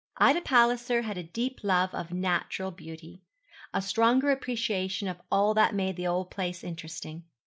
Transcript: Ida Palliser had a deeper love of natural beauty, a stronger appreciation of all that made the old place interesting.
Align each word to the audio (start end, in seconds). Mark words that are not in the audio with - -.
Ida 0.17 0.41
Palliser 0.41 1.03
had 1.03 1.19
a 1.19 1.29
deeper 1.29 1.67
love 1.67 1.93
of 1.93 2.11
natural 2.11 2.71
beauty, 2.71 3.21
a 3.71 3.83
stronger 3.83 4.31
appreciation 4.31 5.07
of 5.07 5.21
all 5.31 5.53
that 5.53 5.75
made 5.75 5.95
the 5.95 6.07
old 6.07 6.31
place 6.31 6.63
interesting. 6.63 7.25